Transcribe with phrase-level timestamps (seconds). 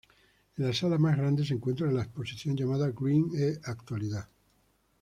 [0.57, 4.27] En la sala más grande se encuentra la exposición llamada "Grin e Actualidad"